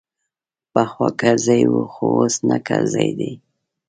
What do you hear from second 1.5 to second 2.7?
وو خو اوس نه